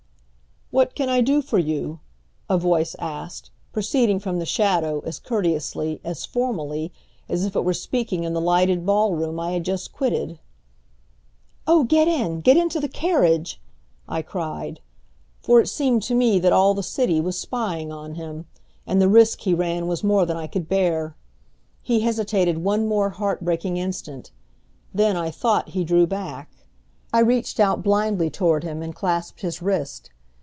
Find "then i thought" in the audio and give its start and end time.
24.93-25.67